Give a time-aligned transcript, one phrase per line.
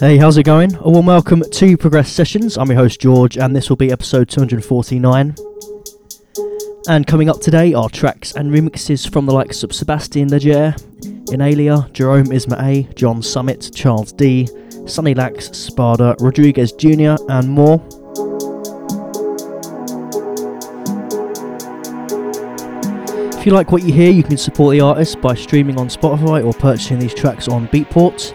[0.00, 0.74] Hey, how's it going?
[0.76, 2.56] A warm welcome to Progressed Sessions.
[2.56, 5.34] I'm your host George, and this will be episode 249.
[6.88, 10.74] And coming up today are tracks and remixes from the likes of Sebastien Leger,
[11.28, 14.48] Innellea, Jerome Isma-Ae, John Summit, Charles D,
[14.86, 17.76] Sunny Lax, Spada, Rodriguez Jr., and more.
[23.38, 26.42] If you like what you hear, you can support the artist by streaming on Spotify
[26.42, 28.34] or purchasing these tracks on Beatport.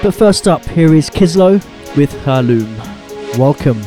[0.00, 1.54] But first up, here is Kislo
[1.96, 2.68] with Halum.
[3.36, 3.82] Welcome.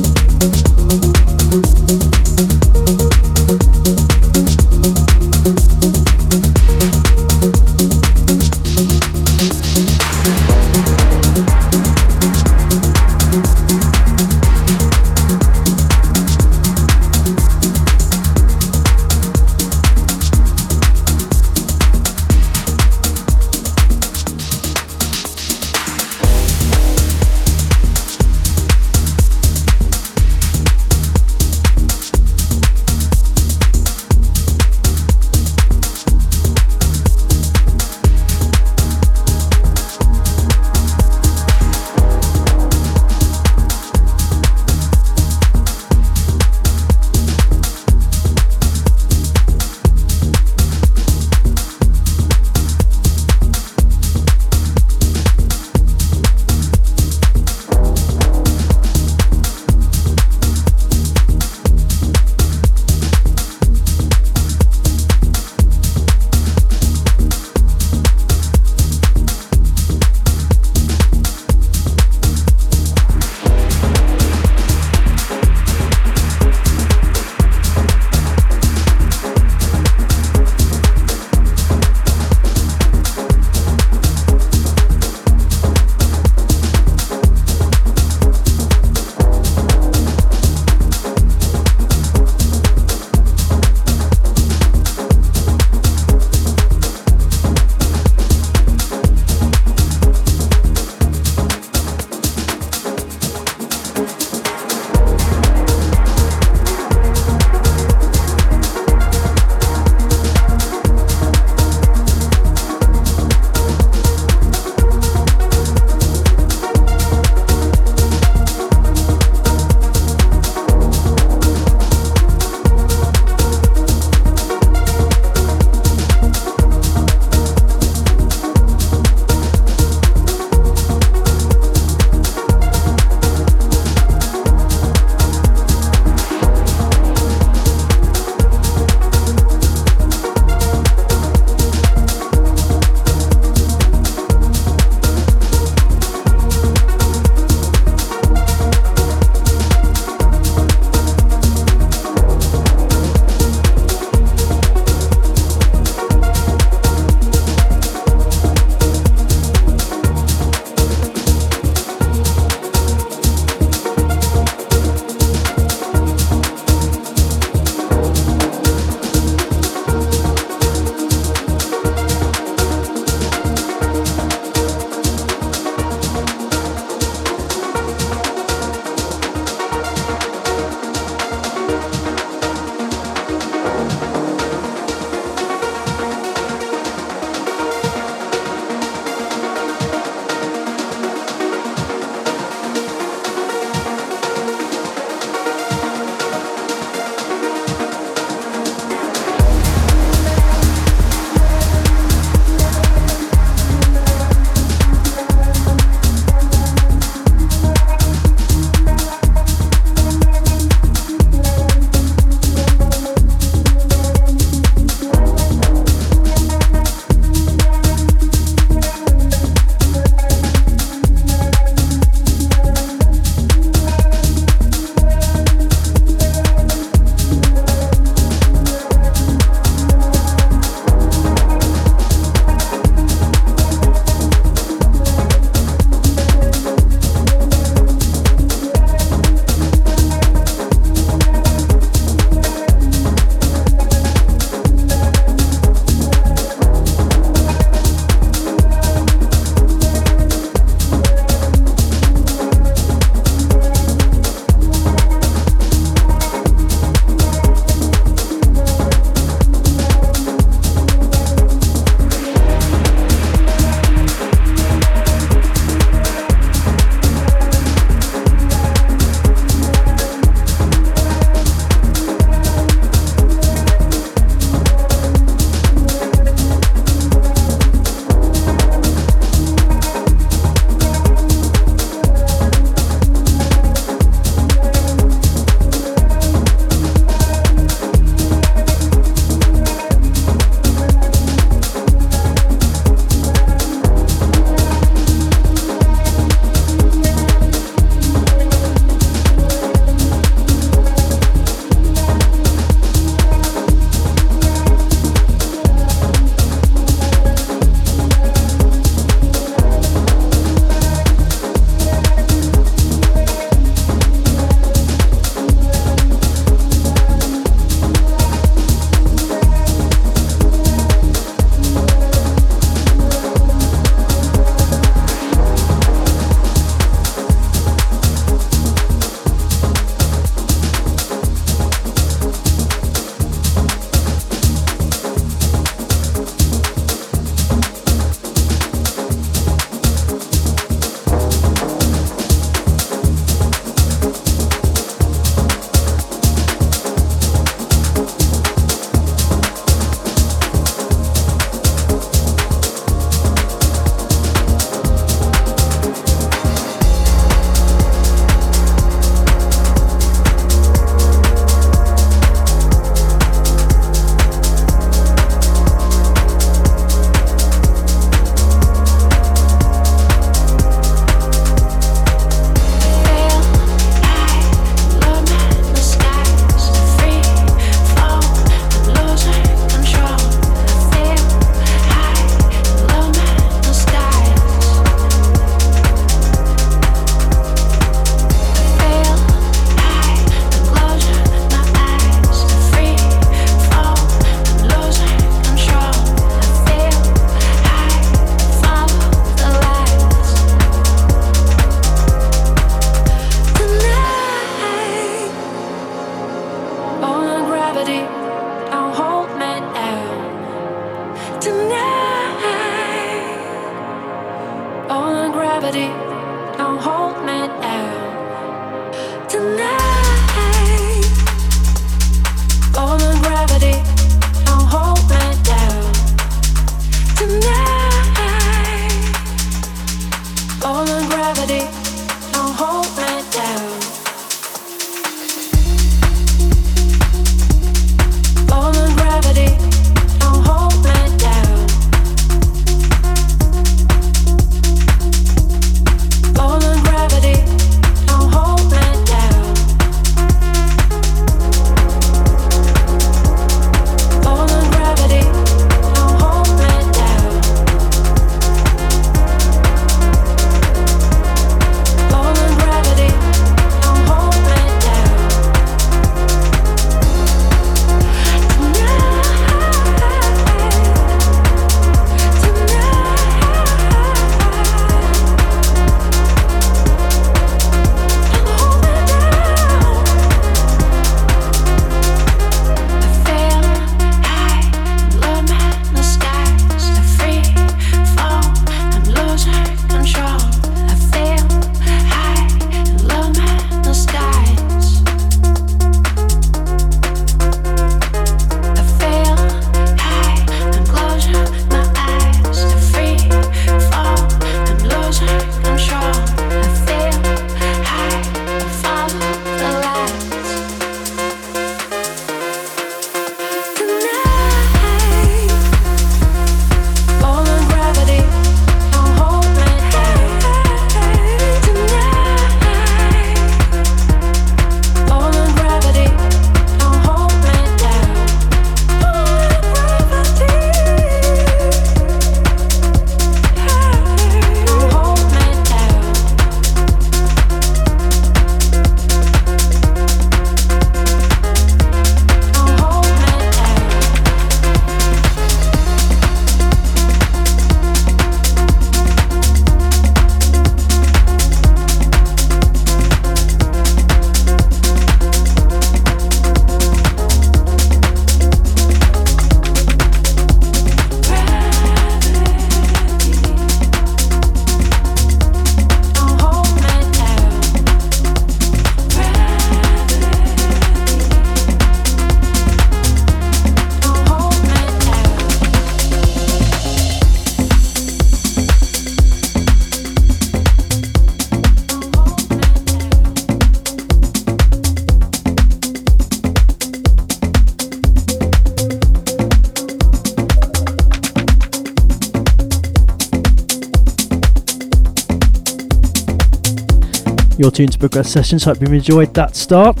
[597.58, 598.62] Your tunes progress sessions.
[598.62, 600.00] Hope you've enjoyed that start.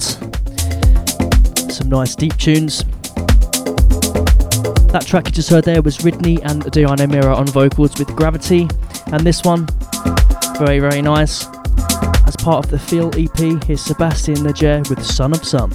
[1.68, 2.84] Some nice deep tunes.
[4.92, 8.68] That track you just heard there was Ridney and Diana Mira on vocals with Gravity,
[9.06, 9.66] and this one,
[10.56, 11.46] very very nice.
[12.28, 15.72] As part of the Feel EP, here's Sebastien Leger with Son of Sun.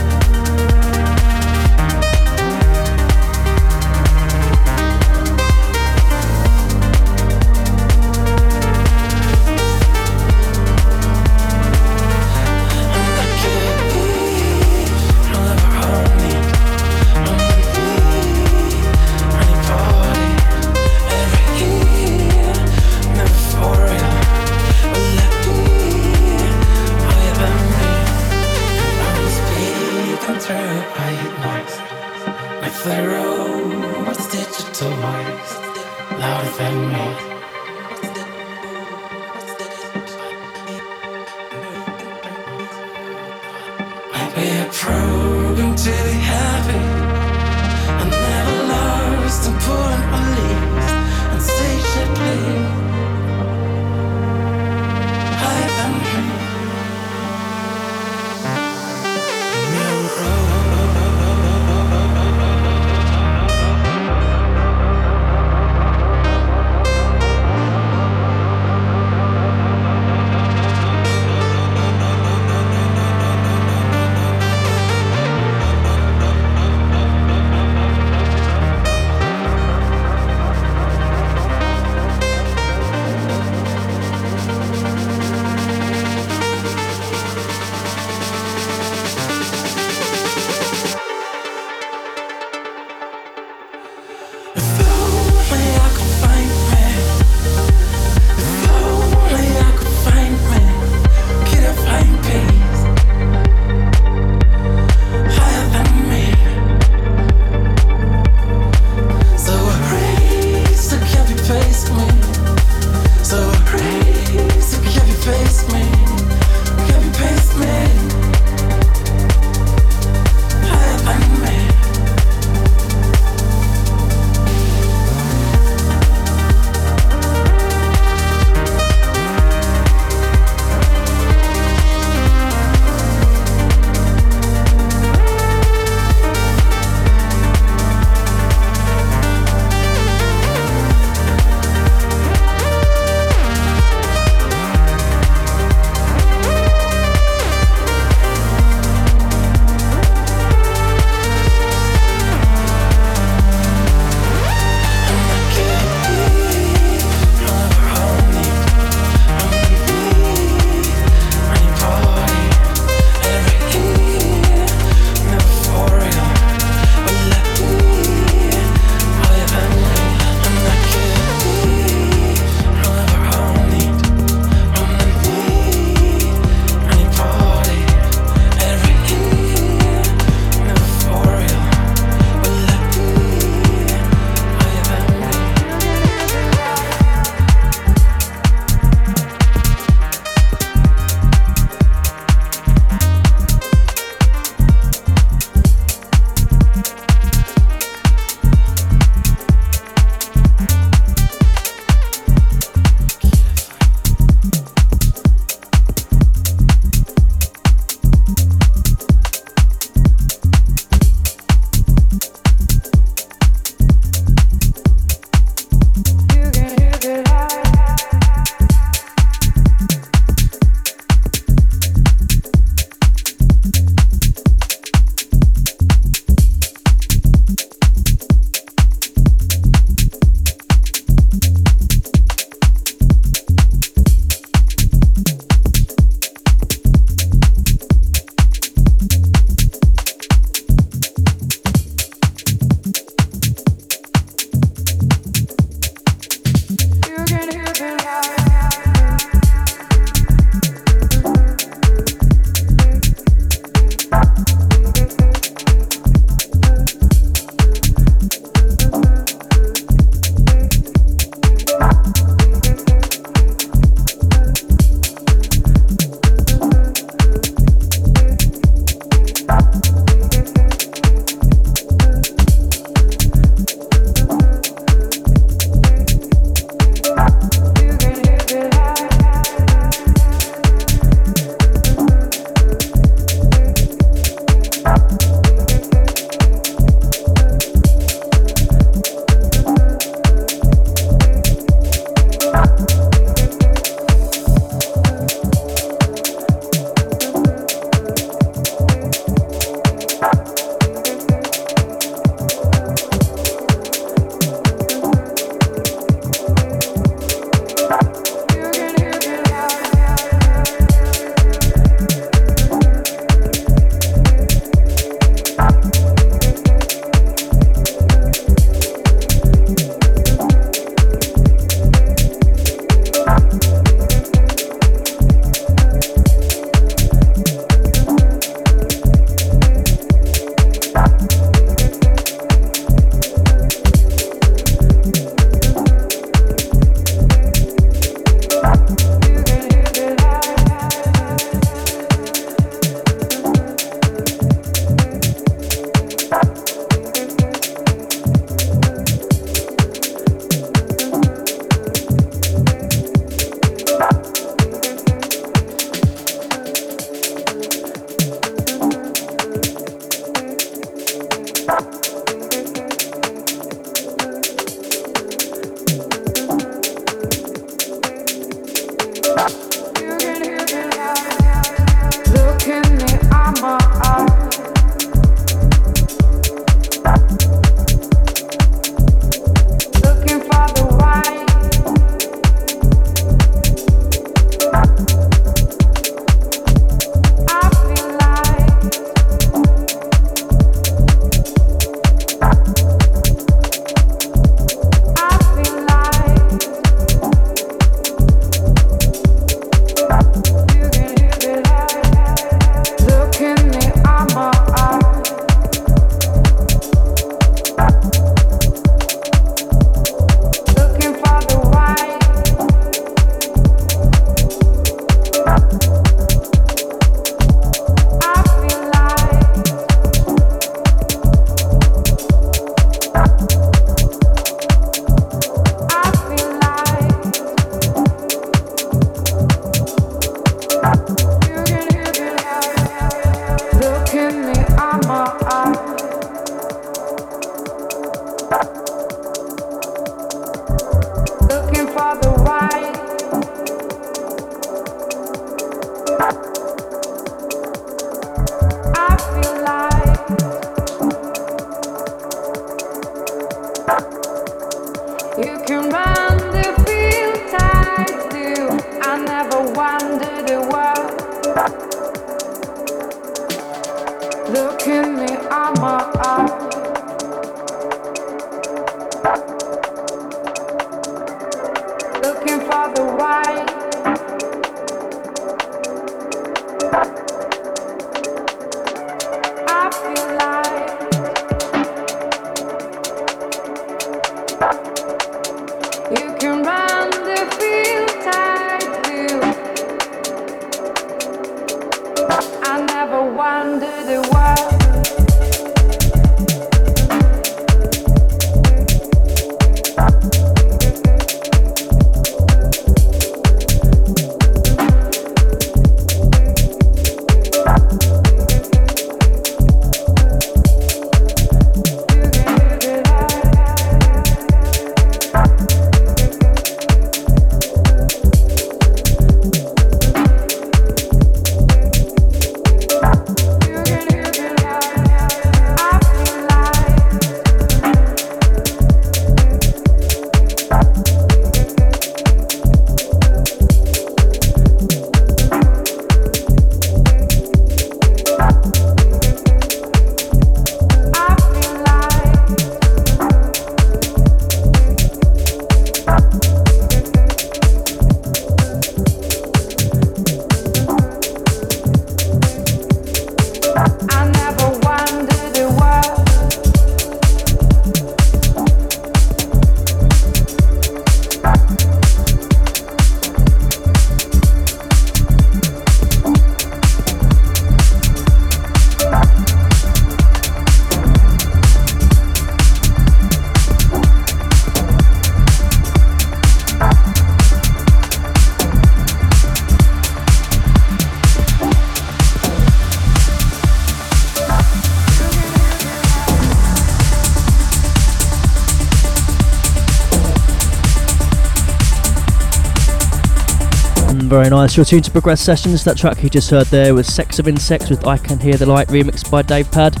[594.78, 595.82] You're tuned to Progressed Sessions.
[595.82, 598.64] That track you just heard there was Sex of Insects with I Can Hear the
[598.64, 600.00] Light remix by Dave Pad.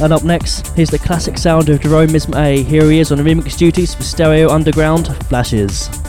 [0.00, 2.64] And up next, here's the classic sound of Jerome Isma-Ae.
[2.64, 6.05] Here he is on remix duties for Stereo Underground Flashes.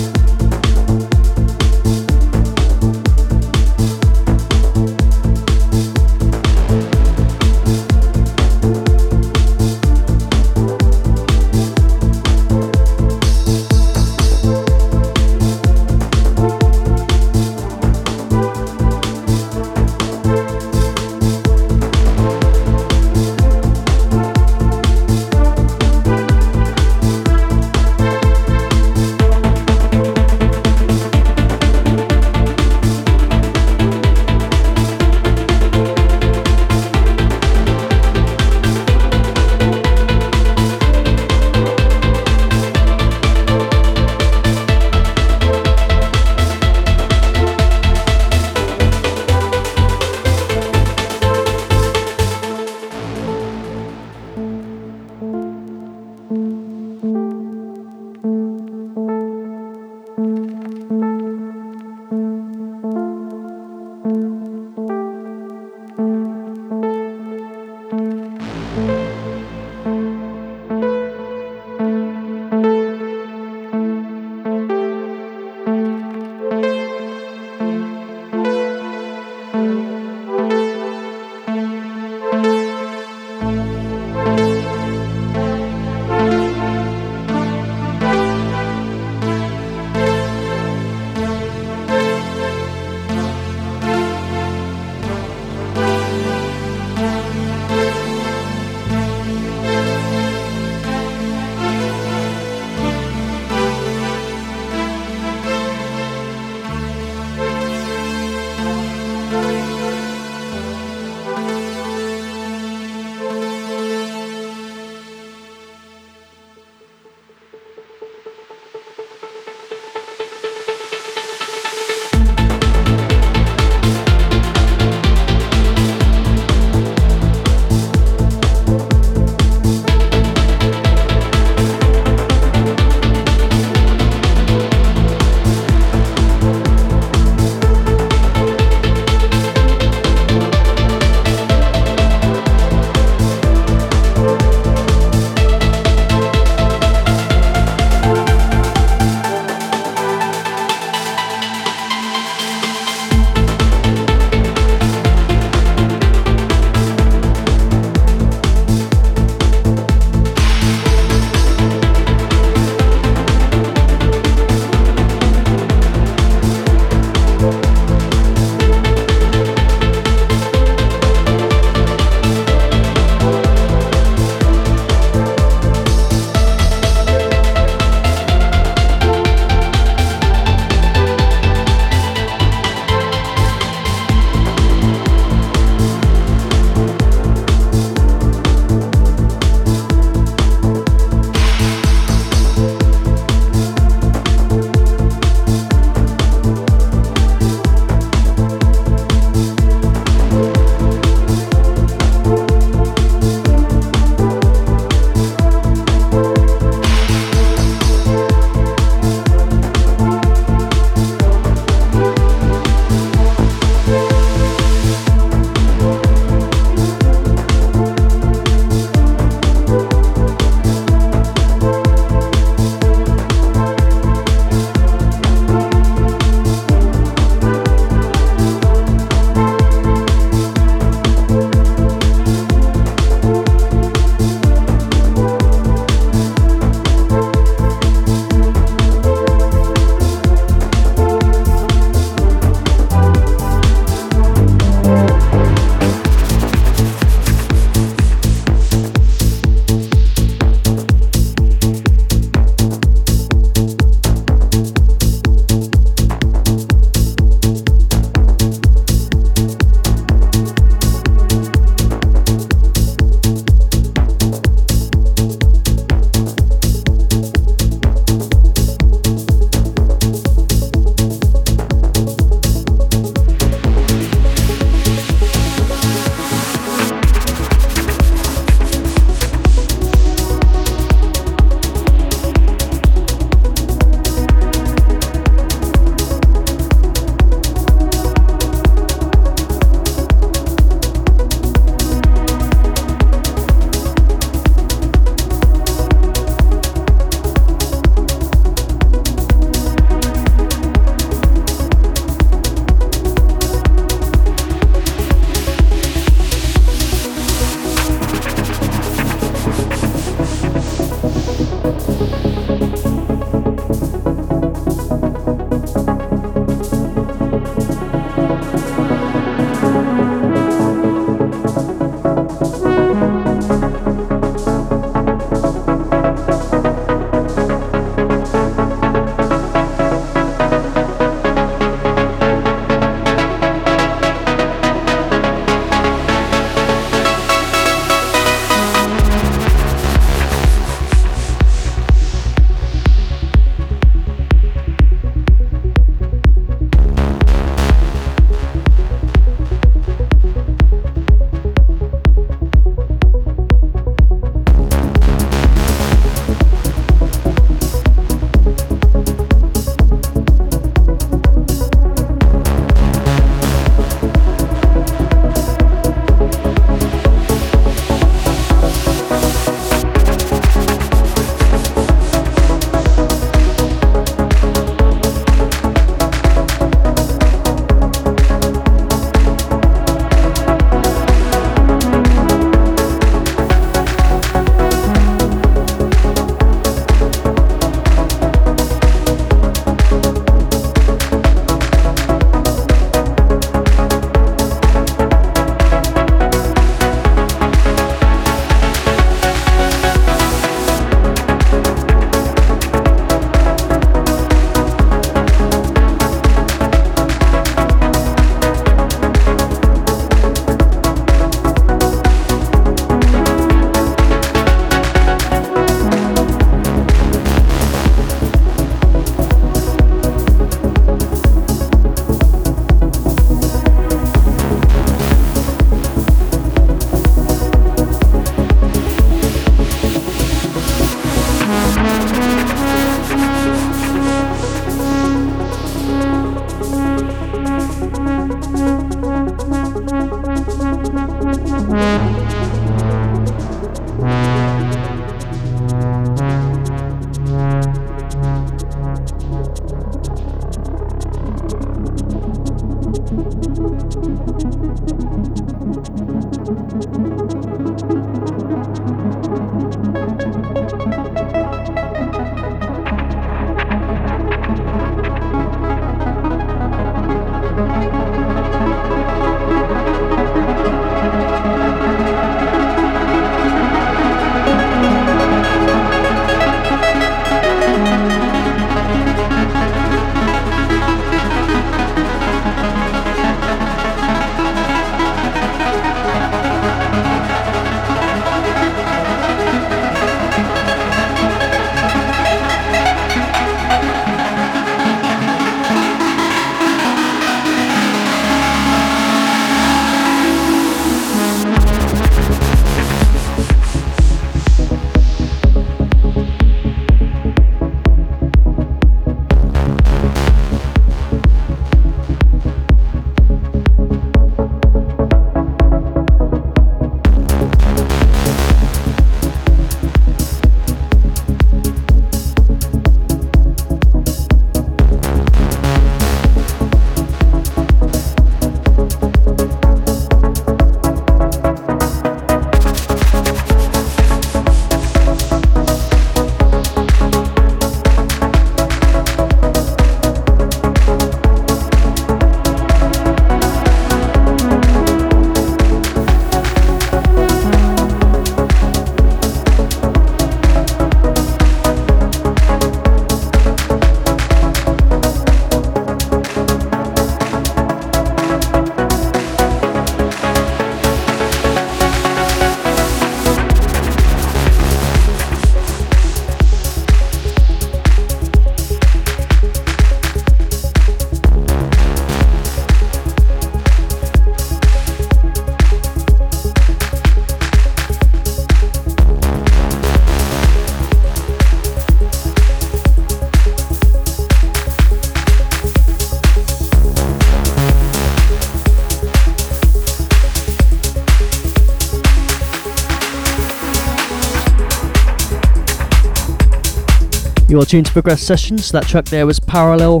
[597.56, 598.70] You're tuned to Progressed Sessions.
[598.70, 600.00] That track there was Parallel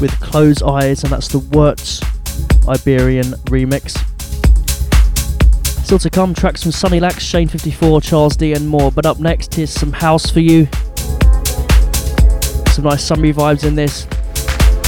[0.00, 2.00] with Close Eyes, and that's the Wirtz
[2.66, 3.98] Iberian remix.
[5.84, 8.90] Still to come, tracks from Sunny Lax, Shane54, Charles D, and more.
[8.90, 10.66] But up next, here's some house for you.
[12.68, 14.06] Some nice summery vibes in this.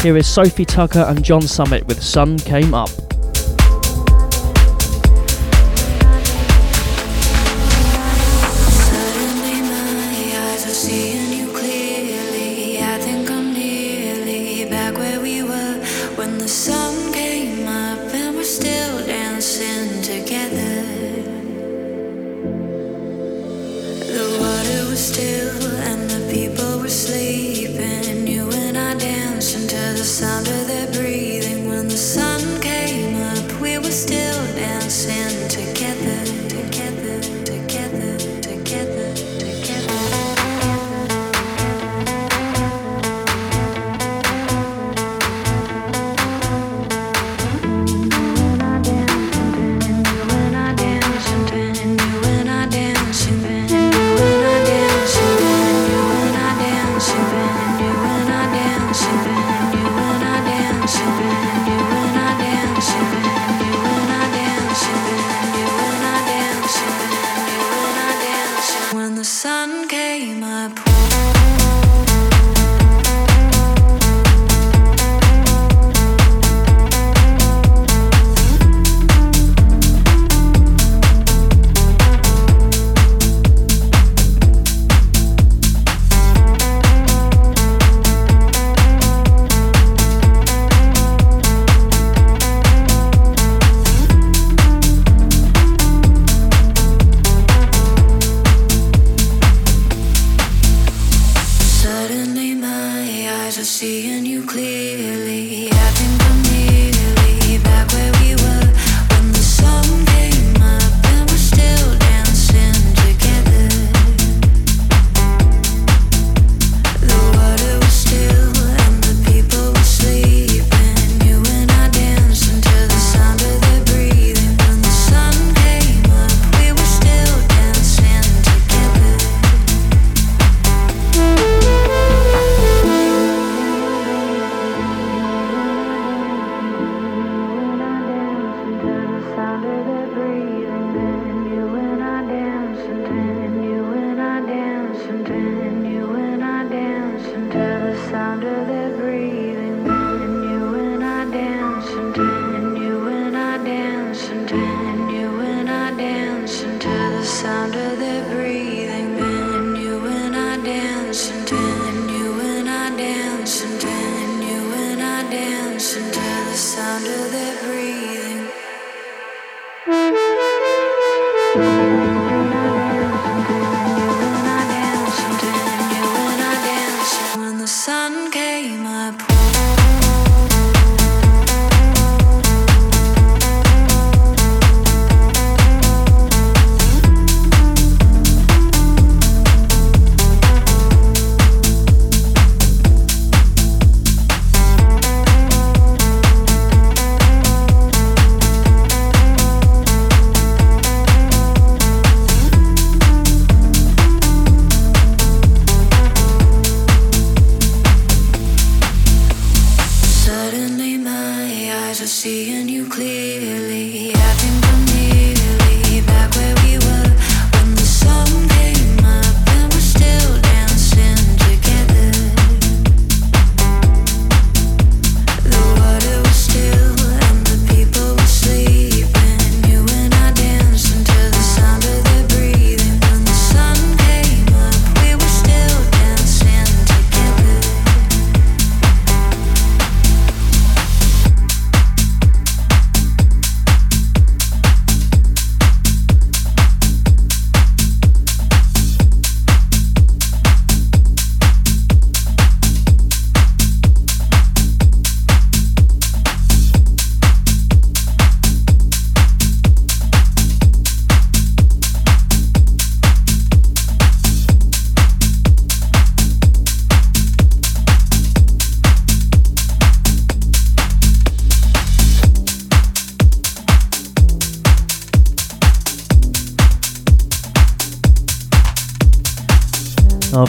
[0.03, 2.89] Here is Sofi Tucker and John Summit with Sun Came Up.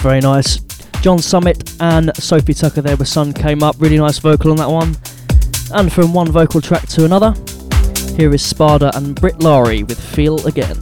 [0.05, 0.59] Very nice.
[1.01, 3.75] John Summit and Sofi Tucker there with Sun came up.
[3.79, 4.95] Really nice vocal on that one.
[5.73, 7.33] And from one vocal track to another,
[8.15, 10.77] here is Spada and Britt Lari with Feel Again.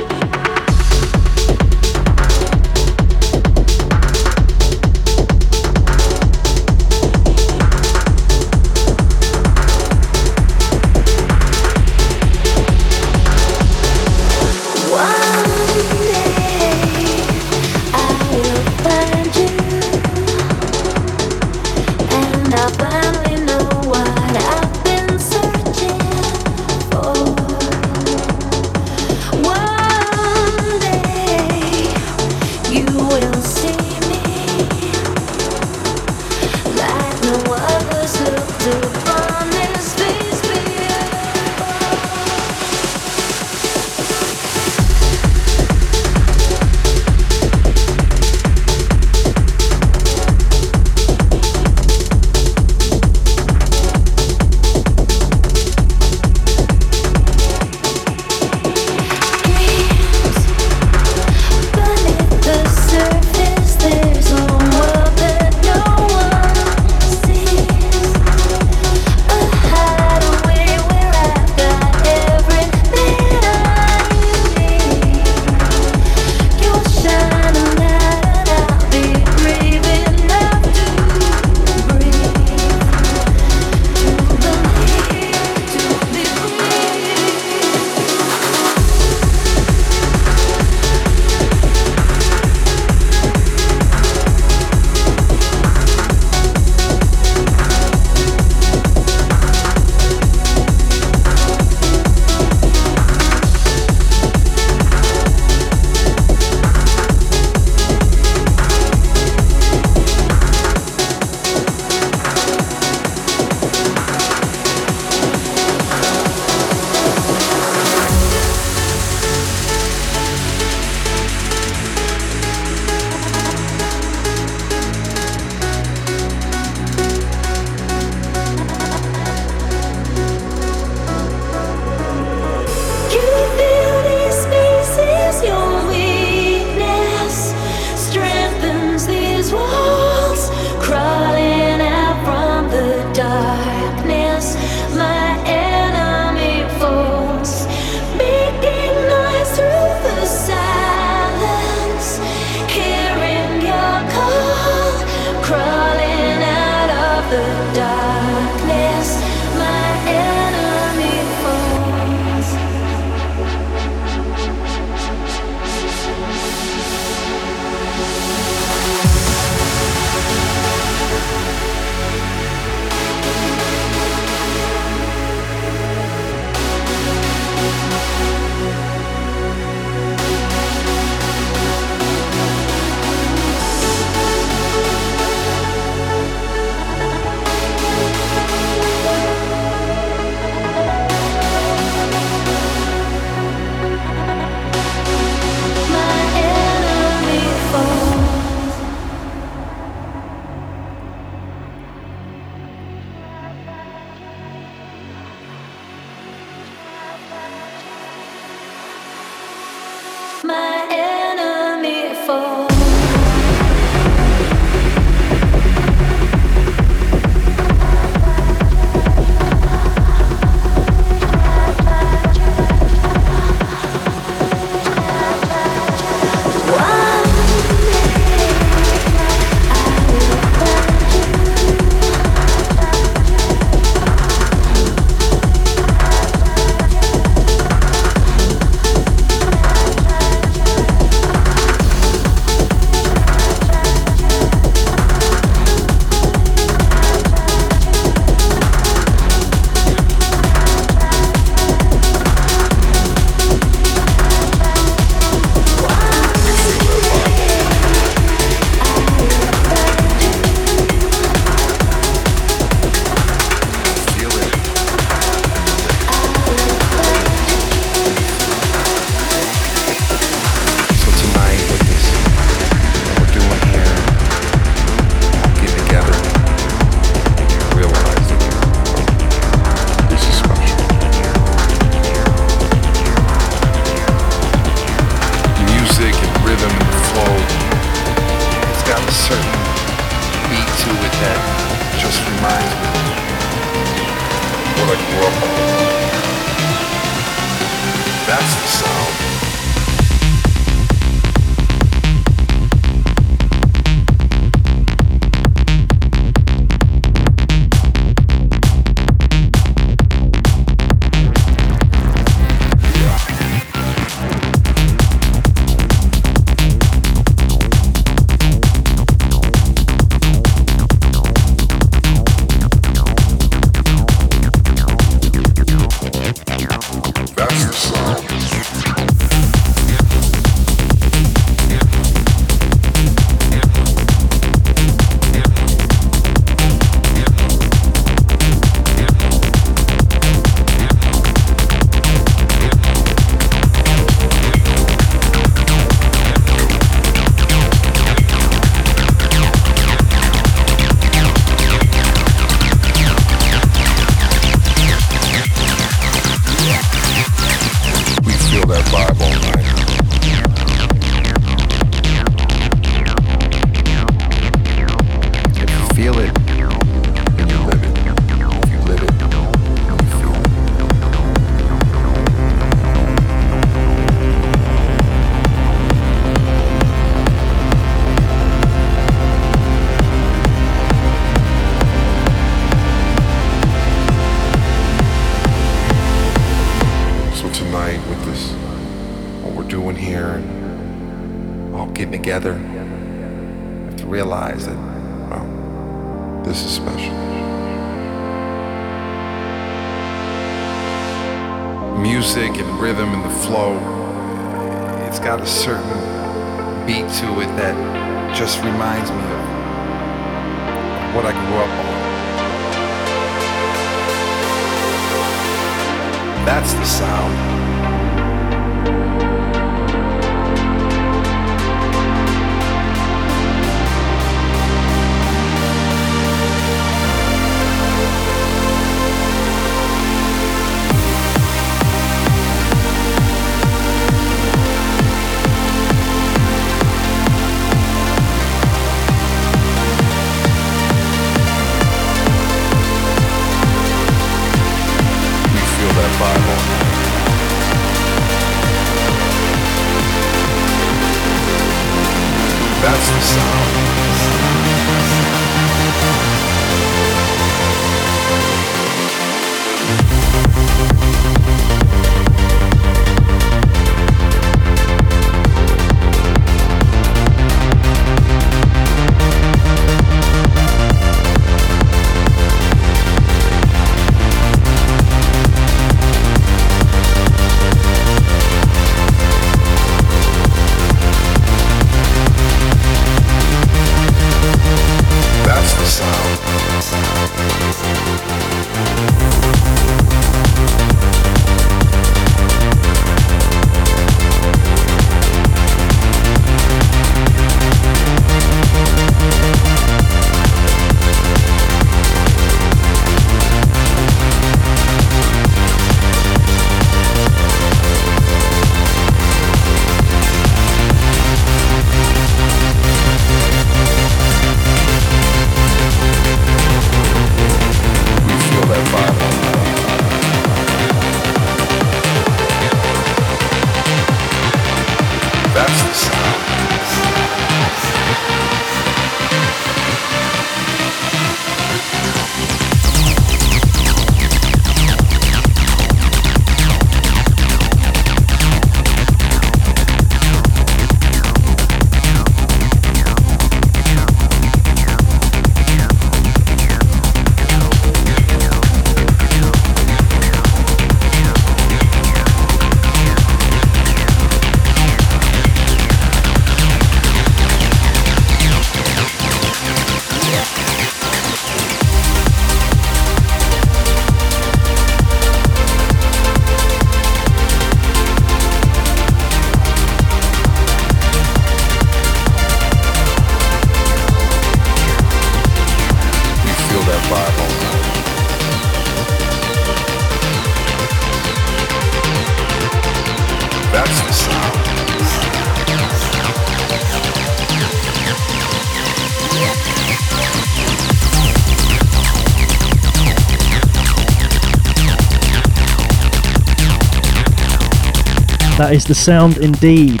[598.68, 600.00] That is the sound indeed.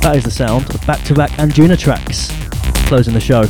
[0.00, 2.30] That is the sound of back to back Anjuna tracks
[2.88, 3.42] closing the show.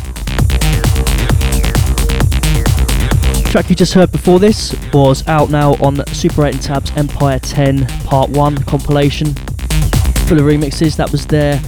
[3.34, 6.90] The track you just heard before this was out now on Super 8 and Tab's
[6.96, 9.32] Empire 10 Part 1 compilation.
[9.32, 10.96] Full of remixes.
[10.96, 11.60] That was their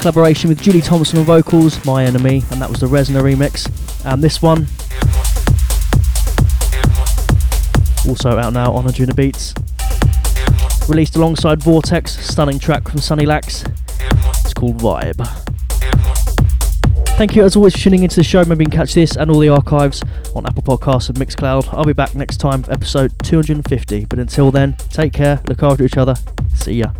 [0.00, 3.70] collaboration with Julie Thompson on vocals, My Enemy, and that was the Resna remix.
[4.04, 4.66] And this one,
[8.08, 9.57] also out now on Anjunabeats.
[10.88, 13.62] Released alongside Vortex, stunning track from Sunny Lax.
[14.44, 15.26] It's called Vibe.
[17.18, 18.44] Thank you as always for tuning into the show.
[18.44, 20.02] Maybe you can catch this and all the archives
[20.34, 21.68] on Apple Podcasts and Mixcloud.
[21.74, 24.06] I'll be back next time for episode 250.
[24.06, 26.14] But until then, take care, look after each other.
[26.54, 26.92] See ya.